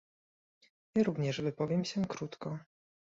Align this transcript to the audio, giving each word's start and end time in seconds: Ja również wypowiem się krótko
Ja 0.95 1.03
również 1.03 1.41
wypowiem 1.41 1.85
się 1.85 2.05
krótko 2.07 2.59